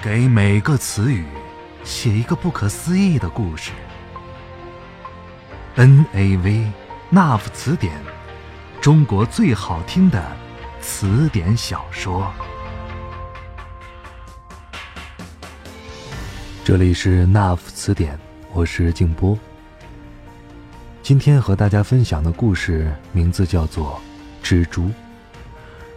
[0.00, 1.24] 给每个词语
[1.82, 3.72] 写一个不可思议的故事。
[5.74, 6.70] N A V
[7.10, 8.00] 那夫词典，
[8.80, 10.24] 中国最好听的
[10.80, 12.32] 词典小说。
[16.64, 18.16] 这里是那夫词典，
[18.52, 19.36] 我是静波。
[21.02, 24.00] 今天和大家分享的故事名字叫做
[24.46, 24.84] 《蜘蛛》。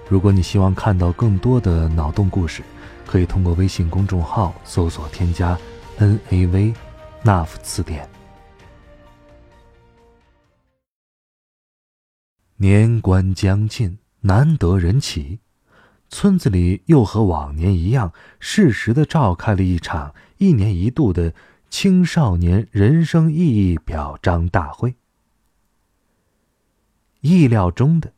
[0.09, 2.63] 如果你希望看到更多的脑洞故事，
[3.05, 5.57] 可以通过微信公众号搜索添加
[5.97, 6.73] “N A V”，
[7.23, 8.07] 那夫词典。
[12.57, 15.39] 年关将近，难得人齐，
[16.09, 21.33] 村子里又和往年一样，适时的召开了一场一年一度的
[21.69, 24.95] 青少年人生意义表彰大会。
[27.21, 28.13] 意料中的。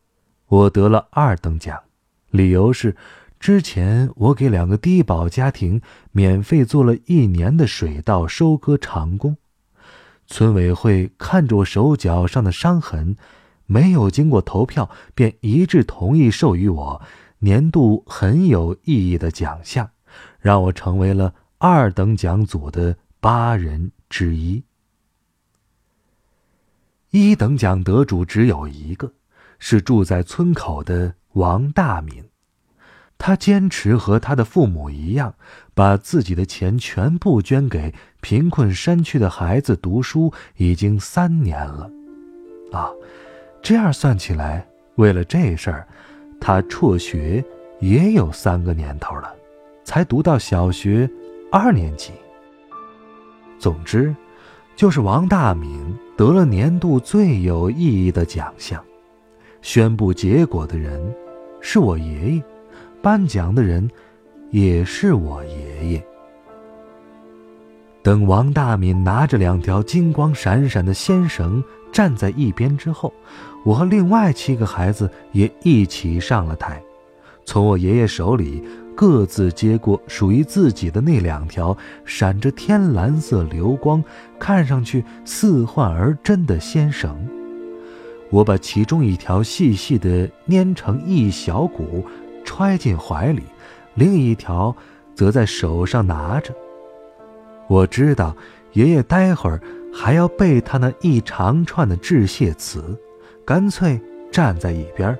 [0.47, 1.81] 我得了二等奖，
[2.29, 2.95] 理由是，
[3.43, 5.81] 之前我给两个低保家庭
[6.13, 9.35] 免费做了一年的水稻收割长工，
[10.27, 13.17] 村委会看着我手脚上的伤痕，
[13.65, 17.01] 没有经过投票便一致同意授予我
[17.39, 19.91] 年度很有意义的奖项，
[20.39, 24.63] 让我成为了二等奖组的八人之一。
[27.09, 29.11] 一等奖得主只有一个。
[29.59, 32.23] 是住在村口的王大敏，
[33.17, 35.33] 他坚持和他的父母一样，
[35.73, 41.89] 把自己的钱全部捐给贫困山区的孩子读书，已经三年了。
[42.71, 42.91] 啊，
[43.61, 45.87] 这样算起来，为了这事儿，
[46.41, 47.43] 他辍学
[47.79, 49.33] 也有三个年头了，
[49.85, 51.09] 才读到小学
[51.51, 52.11] 二年级。
[53.57, 54.13] 总之，
[54.75, 58.83] 就是王大敏得了年度最有意义的奖项。
[59.61, 61.01] 宣布结果的人
[61.61, 62.43] 是我爷爷，
[63.03, 63.85] 颁奖的人
[64.49, 66.03] 也是我爷爷。
[68.01, 73.13] 等王大敏拿着两条金光闪闪的线绳站在一边之后，
[73.65, 76.81] 我和另外七个孩子也一起上了台，
[77.43, 78.63] 从我爷爷手里
[78.95, 81.75] 各自接过属于自己的那两条
[82.05, 84.01] 闪着天蓝色流光、
[84.39, 87.27] 看上去似幻而真的线绳。
[88.29, 92.03] 我把其中一条细细的粘成一小股，
[92.43, 93.43] 揣进怀里，
[93.95, 94.75] 另一条
[95.15, 96.53] 则在手上拿着。
[97.67, 98.35] 我知道
[98.73, 99.61] 爷爷待会儿
[99.93, 102.97] 还要背他那一长串的致谢词，
[103.45, 103.99] 干脆
[104.31, 105.17] 站在一边，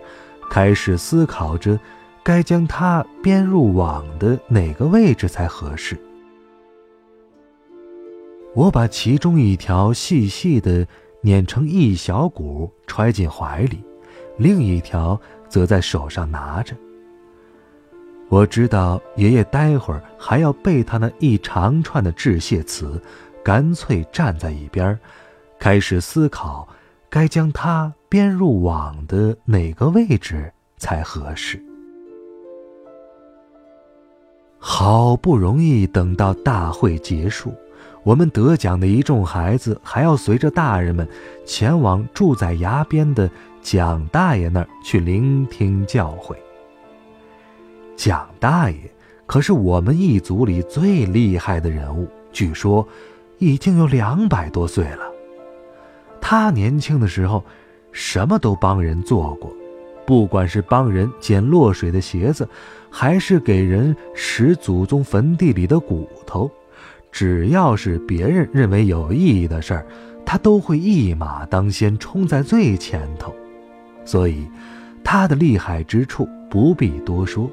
[0.49, 1.79] 开始思考着
[2.23, 5.97] 该将它编入网的哪个位置才合适。
[8.55, 10.87] 我把其中一条细细的。
[11.25, 13.81] 碾成一小股，揣进怀里，
[14.35, 15.17] 另一条
[15.47, 16.75] 则在手上拿着。
[18.33, 22.99] 我知道爷爷待会儿还要背他那一长串的致谢词，
[23.43, 24.99] 干脆站在一边，
[25.59, 26.67] 开始思考
[27.11, 31.63] 该将它编入网的哪个位置才合适。
[34.57, 37.53] 好不容易等到大会结束。
[38.01, 41.07] 我们得奖的一众孩子还要随着大人们
[41.45, 43.29] 前往住在崖边的
[43.61, 46.35] 蒋大爷那儿去聆听教诲。
[47.95, 48.77] 蒋大爷
[49.25, 52.87] 可是我们一族里最厉害的人物，据说
[53.39, 55.11] 已经有两百多岁了。
[56.19, 57.43] 他年轻的时候，
[57.91, 59.51] 什么都帮人做过，
[60.05, 62.47] 不管是帮人捡落水的鞋子，
[62.89, 66.49] 还是给人拾祖宗坟地里的骨头。
[67.11, 69.85] 只要是别人认为有意义的事儿，
[70.25, 73.33] 他都会一马当先，冲在最前头。
[74.03, 74.47] 所以，
[75.03, 77.49] 他的厉害之处不必多说，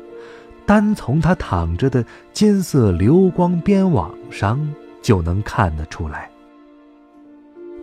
[0.70, 4.72] 单从他躺着的金色流光边网上
[5.02, 6.30] 就能看得出来。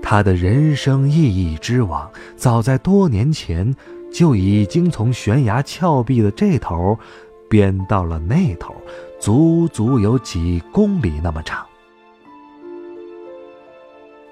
[0.02, 3.76] 他的人生意义之网，早在多年前
[4.10, 6.98] 就已经从悬崖峭壁的这头
[7.50, 8.74] 编到了那头。
[9.20, 11.66] 足足有几公里那么长，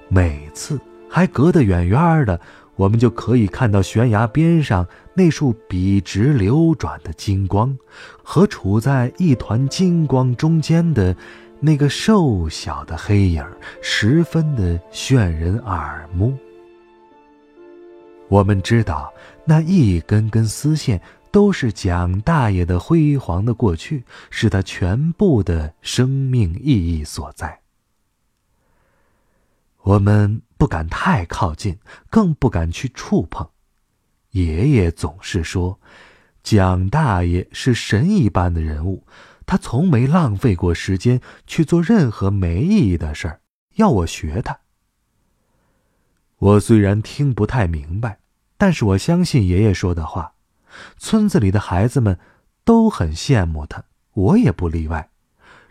[0.08, 2.40] 每次还隔得远远的，
[2.78, 7.76] 我们就可以看到悬崖边上那束笔直流转的金光，
[8.22, 11.16] 和处在一团金光中间的
[11.60, 13.44] 那个瘦小的黑影，
[13.82, 16.38] 十分的炫人耳目。
[18.28, 19.14] 我们知道
[19.46, 21.02] 那一根根丝线。
[21.32, 27.60] 都是蒋大爷的辉煌的过去，是他全部的生命意义所在。
[29.82, 31.78] 我们不敢太靠近，
[32.10, 33.46] 更不敢去触碰。
[34.36, 35.80] 爷爷总是说，
[36.44, 39.08] 蒋大爷是神一般的人物，
[39.46, 43.40] 他从没浪费过时间去做任何没意义的事儿，
[43.76, 44.60] 要我学他。
[46.38, 48.20] 我虽然听不太明白，
[48.58, 50.34] 但是我相信爷爷说的话。
[50.98, 52.20] 村子里的孩子们
[52.66, 55.12] 都很羡慕他，我也不例外。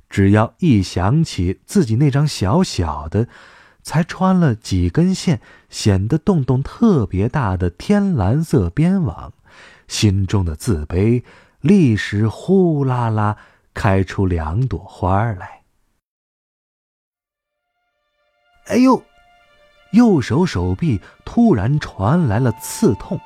[0.08, 3.28] 只要一想起自己那张小小的、
[3.84, 9.32] 才穿了几根线、显得洞洞特别大的天蓝色边网，
[9.86, 11.22] 心中的自卑
[11.60, 13.36] 立时呼啦啦
[13.72, 15.60] 开出两朵花来。
[18.66, 19.00] 哎呦！
[19.92, 23.20] 右手手臂突然传来了刺痛，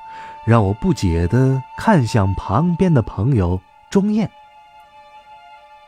[0.46, 3.58] 让我不解地看向旁边的朋友
[3.90, 4.30] 钟燕。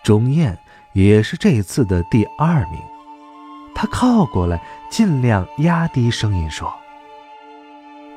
[0.02, 0.58] 钟燕
[0.94, 2.80] 也是这次的第二名，
[3.74, 6.72] 他靠过来，尽量压低声音说：“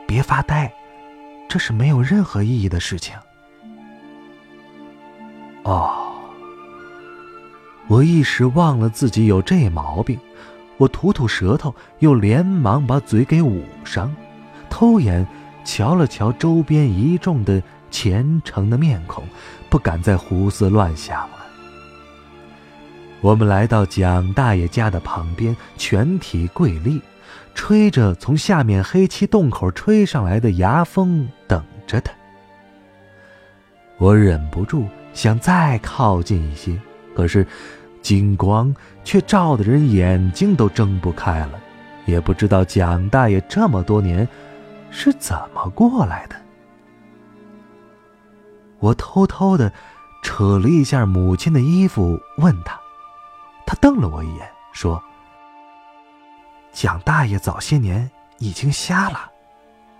[0.06, 0.72] 别发呆，
[1.48, 3.16] 这是没有任何意义的事情。”
[5.64, 6.14] 哦，
[7.88, 10.20] 我一时忘了自己有这毛病。
[10.78, 14.14] 我吐吐舌头，又连忙把嘴给捂上，
[14.70, 15.26] 偷眼
[15.64, 17.62] 瞧了瞧周边一众的
[17.92, 19.24] 虔诚的面孔，
[19.70, 21.30] 不敢再胡思乱想。
[23.24, 27.02] 我们来到蒋大爷家的旁边，全体跪立，
[27.56, 32.12] 吹着从下面黑漆洞口吹上来的牙风，等着他。
[33.98, 36.78] 我忍不住想再靠近一些，
[37.16, 37.48] 可是。
[38.02, 38.76] 金光
[39.06, 41.52] 却照得人眼睛都睁不开了，
[42.06, 44.28] 也不知道蒋大爷这么多年
[44.92, 46.36] 是怎么过来的。
[48.80, 49.72] 我偷偷的
[50.22, 52.83] 扯了一下母亲的衣服，问他，他
[53.84, 55.04] 瞪了我一眼，说
[56.72, 59.30] ：“蒋大爷早些年已经瞎了，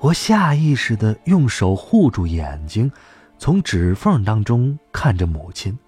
[0.00, 2.90] 我下意识的用手护住眼睛。
[3.38, 5.78] 从指缝当中看着母亲，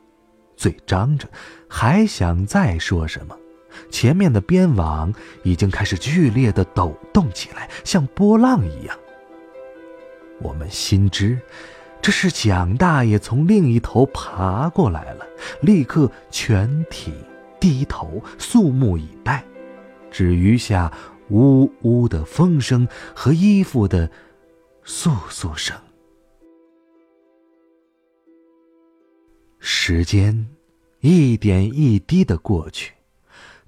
[0.57, 1.27] 嘴张着，
[1.69, 3.37] 还想再说什么。
[3.91, 5.13] 前面的边网
[5.43, 8.97] 已经开始剧烈的抖动起来，像波浪一样。
[10.41, 11.41] 我们心知，
[12.01, 15.27] 这是蒋大爷从另一头爬过来了，
[15.61, 17.13] 立刻全体
[17.61, 19.45] 低头肃穆以待，
[20.11, 20.91] 只余下
[21.29, 24.11] 呜呜的风声和衣服的
[24.87, 25.77] 簌簌声。
[29.59, 30.49] 时间
[31.01, 32.95] 一点一滴的过去，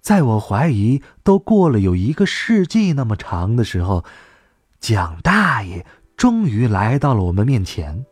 [0.00, 4.04] 在我怀疑都过了有一个世纪那么长的时候，
[4.78, 5.84] 蒋大爷
[6.16, 8.06] 终于来到了我们面前。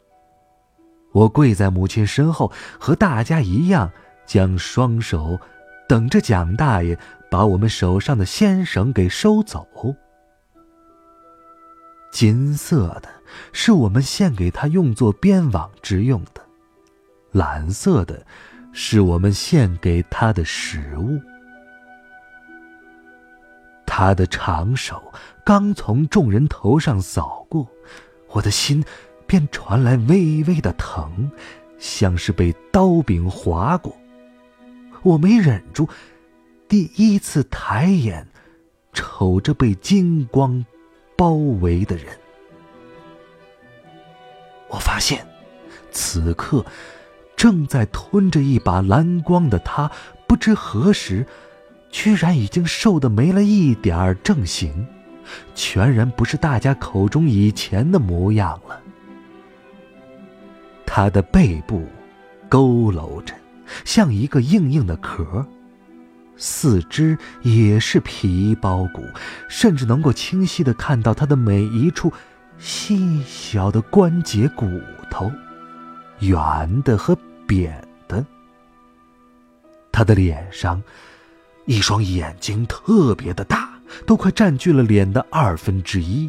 [1.19, 3.91] 我跪在母亲身后，和大家一样，
[4.25, 5.39] 将双手
[5.89, 6.97] 等着蒋大爷
[7.29, 9.67] 把我们手上的线绳给收走。
[12.13, 13.09] 金色的
[13.53, 16.41] 是我们献给他用作编网之用的。
[17.33, 18.25] 蓝色的，
[18.73, 21.21] 是我们献给他的食物。
[23.85, 25.13] 他的长手
[25.45, 27.67] 刚从众人头上扫过，
[28.29, 28.85] 我的心
[29.29, 31.31] 便传来微微的疼，
[31.79, 33.97] 像是被刀柄划过。
[35.03, 35.89] 我没忍住，
[36.67, 38.27] 第一次抬眼
[38.93, 40.65] 瞅着被金光
[41.17, 42.07] 包围的人，
[44.69, 45.25] 我发现，
[45.93, 46.65] 此刻。
[47.37, 49.89] 正在吞着一把蓝光的他，
[50.27, 51.25] 不知何时，
[51.89, 54.85] 居然已经瘦得没了一点儿正形，
[55.55, 58.83] 全然不是大家口中以前的模样了。
[60.99, 61.87] 他的背部
[62.51, 63.33] 佝偻着，
[63.85, 65.47] 像一个硬硬的壳，
[66.37, 69.05] 四肢也是皮包骨，
[69.49, 72.13] 甚至能够清晰的看到他的每一处
[72.59, 74.67] 细小的关节骨
[75.09, 75.31] 头，
[76.19, 77.17] 圆的和。
[77.47, 78.27] 扁的，
[79.93, 80.83] 他的脸上，
[81.65, 83.71] 一双眼睛特别的大，
[84.05, 86.29] 都快占据了脸的二分之一。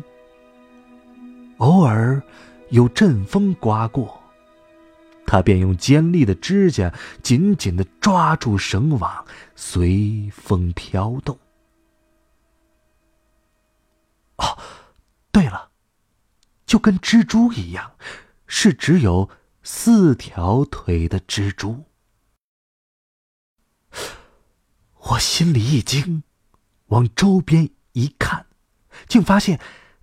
[1.58, 2.22] 偶尔
[2.70, 4.22] 有阵风刮过，
[5.30, 9.24] 他便用尖利的指甲紧紧的抓住绳网，
[9.56, 11.38] 随风飘动。
[14.38, 14.58] 哦，
[15.32, 15.70] 对了，
[16.66, 17.92] 就跟蜘蛛一样，
[18.48, 19.30] 是只有。
[19.62, 21.84] 四条腿的蜘蛛，
[24.96, 26.24] 我心里一惊，
[26.88, 28.48] 往周边一看，
[29.08, 29.60] 竟发现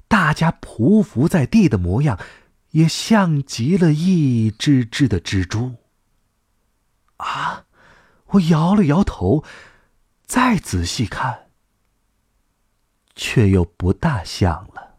[0.07, 2.21] 大家匍匐在地的模样，
[2.77, 5.77] 也像极了一只只的蜘蛛。
[7.17, 7.65] 啊！
[8.31, 9.43] 我摇了摇头，
[10.27, 11.47] 再仔细看，
[13.15, 14.97] 却又不大像了。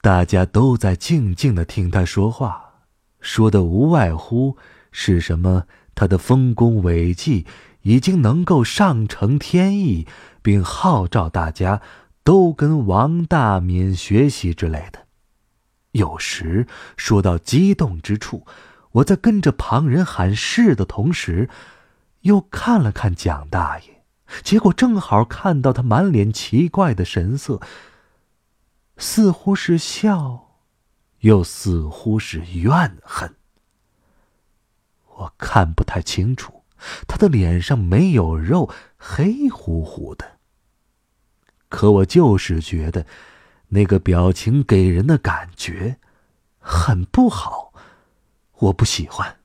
[0.00, 2.80] 大家都在静静的听他说话，
[3.20, 4.56] 说的无外乎
[4.90, 7.46] 是什么他的丰功伟绩
[7.82, 10.08] 已经能够上承天意，
[10.42, 11.80] 并号召大家
[12.30, 15.08] 都跟王大敏学习之类的。
[15.90, 18.46] 有时说到激动之处，
[18.92, 21.50] 我在跟着旁人喊是的同时，
[22.20, 24.04] 又看了看蒋大爷，
[24.44, 27.60] 结果正好看到他满脸奇怪的神色。
[28.96, 30.52] 似乎是笑，
[31.22, 33.34] 又似乎是怨恨。
[35.16, 36.62] 我看不太清楚，
[37.08, 40.38] 他的脸上没有肉，黑乎乎的。
[41.70, 43.06] 可我就是觉得，
[43.68, 45.96] 那个表情给人的感觉
[46.58, 47.72] 很不好，
[48.58, 49.38] 我不喜欢。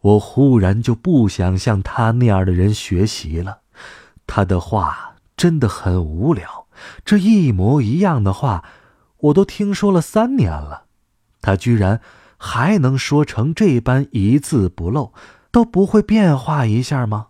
[0.00, 3.60] 我忽然就不想像他那样的人学习了，
[4.26, 6.68] 他的话真的很无聊。
[7.04, 8.64] 这一模一样的话，
[9.18, 10.86] 我都听说了三年了，
[11.42, 12.00] 他居然
[12.38, 15.12] 还能说成这般一字不漏，
[15.50, 17.29] 都不会变化一下吗？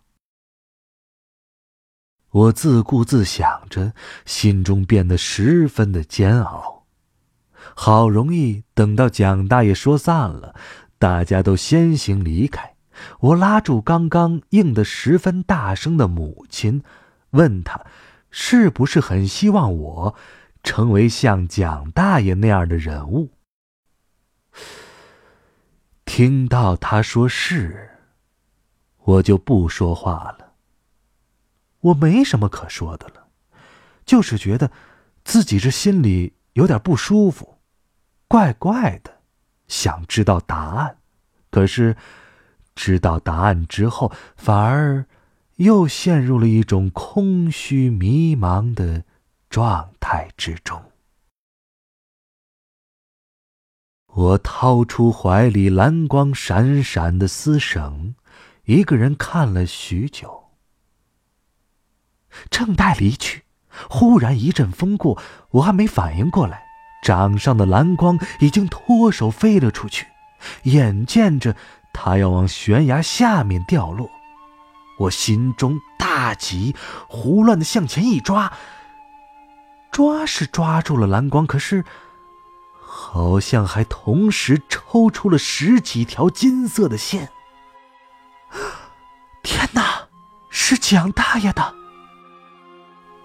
[2.31, 3.93] 我自顾自想着，
[4.25, 6.87] 心中变得十分的煎熬。
[7.75, 10.55] 好容易等到蒋大爷说散了，
[10.99, 12.75] 大家都先行离开，
[13.21, 16.83] 我拉住刚刚应得十分大声的母亲，
[17.31, 17.81] 问他。
[18.33, 20.15] 是不是很希望我
[20.63, 23.31] 成为像蒋大爷那样的人物？
[26.05, 27.91] 听到他说是，
[28.99, 30.50] 我就不说话了。
[31.81, 33.29] 我没什么可说的了，
[34.05, 34.71] 就是觉得
[35.25, 37.59] 自己这心里有点不舒服，
[38.29, 39.21] 怪怪的，
[39.69, 40.99] 想知道答案。
[41.51, 41.97] 可是
[42.75, 45.07] 知道答案之后，反而……
[45.57, 49.05] 又陷入了一种空虚迷茫的
[49.51, 50.83] 状态之中。
[54.07, 58.15] 我掏出怀里蓝光闪闪的丝绳，
[58.65, 60.39] 一个人看了许久。
[62.51, 63.45] 正待离去，
[63.89, 65.21] 忽然一阵风过，
[65.51, 66.63] 我还没反应过来，
[67.03, 70.07] 掌上的蓝光已经脱手飞了出去，
[70.65, 71.57] 眼见着
[71.93, 74.11] 它要往悬崖下面掉落。
[74.99, 76.75] 我心中大急，
[77.09, 78.53] 胡乱的向前一抓，
[79.91, 81.85] 抓是抓住了蓝光，可是
[82.79, 87.31] 好像还同时抽出了十几条金色的线。
[89.43, 90.09] 天哪，
[90.51, 91.80] 是蒋大爷的！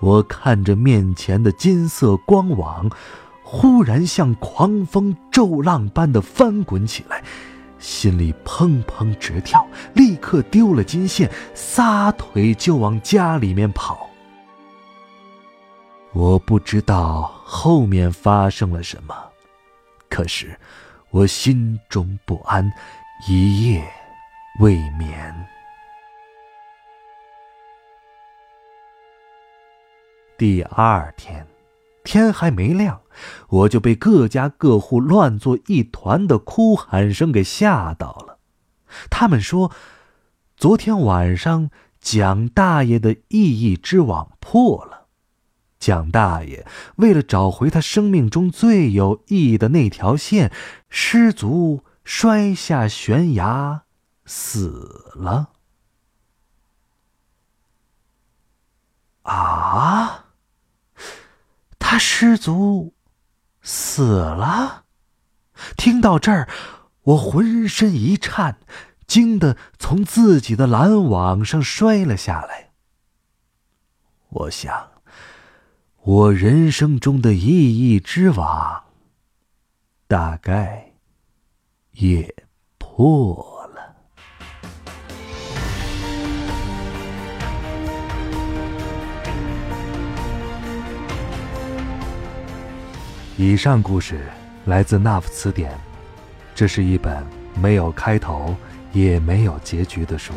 [0.06, 2.88] 我看着面前的金色光网，
[3.42, 7.24] 忽然像狂风骤浪般的翻滚起来。
[7.80, 14.08] 心里砰砰直跳，立刻丢了金线，撒腿就往家里面跑。
[16.14, 19.16] 我不知道后面发生了什么，
[20.08, 20.56] 可是
[21.10, 22.72] 我心中不安，
[23.28, 23.84] 一夜
[24.60, 25.34] 未眠。
[30.38, 31.48] 第二天。
[32.04, 33.02] 天还没亮，
[33.50, 38.38] 我就被各家各户乱作一团的哭喊声给吓到了。
[39.10, 39.72] 他们说，
[40.56, 45.08] 昨天晚上蒋大爷的意义之网破了。
[45.80, 46.66] 蒋大爷
[46.98, 50.52] 为了找回他生命中最有意义的那条线，
[50.90, 53.82] 失足摔下悬崖，
[54.26, 55.50] 死了。
[59.24, 60.25] 啊！
[61.88, 62.96] 他失足
[63.62, 64.86] 死了。
[65.78, 66.50] 听到这儿，
[67.04, 68.58] 我浑身一颤，
[69.06, 72.72] 惊得从自己的蓝网上摔了下来。
[74.30, 74.90] 我想，
[76.02, 78.86] 我人生中的意义之网，
[80.08, 80.94] 大概
[81.92, 82.36] 也
[82.80, 83.55] 破了。
[93.38, 94.22] 以上故事
[94.64, 95.70] 来自《那夫词典》，
[96.56, 97.22] 这是一本
[97.62, 98.56] 没有开头
[98.94, 100.34] 也没有结局的书。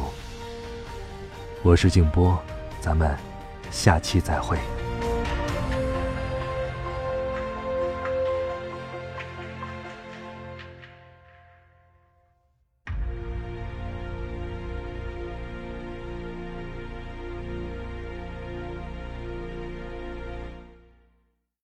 [1.63, 2.37] 我是静波，
[2.81, 3.17] 咱们
[3.71, 4.59] 下期再会。